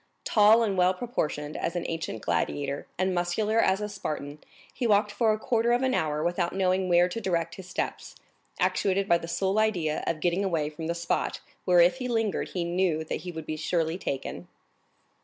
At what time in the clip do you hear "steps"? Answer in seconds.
7.69-8.15